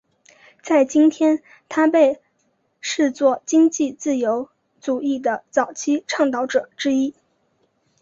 [0.63, 2.19] 在今天他被
[2.79, 7.13] 视作经济自由主义的早期倡导者之一。